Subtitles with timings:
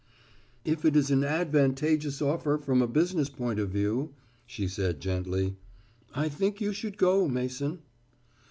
[0.65, 4.15] "If it is an advantageous offer from a business point of view,"
[4.47, 5.57] she said gently,
[6.15, 7.83] "I think you should go, Mason."